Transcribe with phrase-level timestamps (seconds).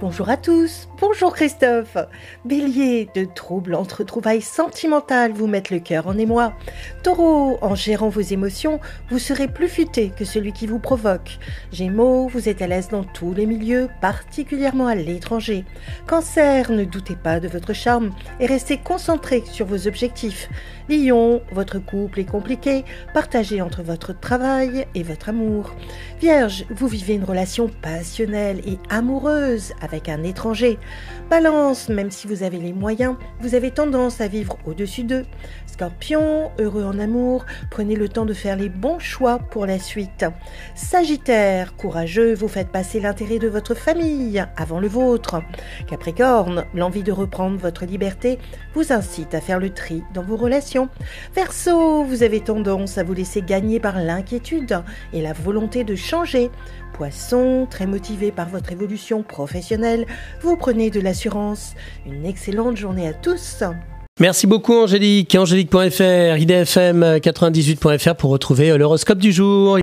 [0.00, 1.96] Bonjour à tous, bonjour Christophe.
[2.44, 6.52] Bélier, de troubles entre trouvailles sentimentales vous mettent le cœur en émoi.
[7.04, 11.38] Taureau, en gérant vos émotions, vous serez plus futé que celui qui vous provoque.
[11.70, 15.64] Gémeaux, vous êtes à l'aise dans tous les milieux, particulièrement à l'étranger.
[16.08, 20.48] Cancer, ne doutez pas de votre charme et restez concentré sur vos objectifs.
[20.88, 25.72] Lion, votre couple est compliqué, partagé entre votre travail et votre amour.
[26.20, 30.78] Vierge, vous vivez une relation passionnelle et amoureuse avec un étranger.
[31.30, 35.24] Balance, même si vous avez les moyens, vous avez tendance à vivre au-dessus d'eux.
[35.66, 40.24] Scorpion, heureux en amour, prenez le temps de faire les bons choix pour la suite.
[40.74, 45.42] Sagittaire, courageux, vous faites passer l'intérêt de votre famille avant le vôtre.
[45.88, 48.38] Capricorne, l'envie de reprendre votre liberté
[48.74, 50.88] vous incite à faire le tri dans vos relations.
[51.34, 54.82] Verseau, vous avez tendance à vous laisser gagner par l'inquiétude
[55.12, 56.50] et la volonté de changer.
[56.94, 59.24] Poisson, très motivé par votre évolution
[60.42, 61.74] vous prenez de l'assurance.
[62.06, 63.62] Une excellente journée à tous.
[64.20, 65.34] Merci beaucoup Angélique.
[65.34, 69.76] Angélique.fr, idfm98.fr pour retrouver l'horoscope du jour.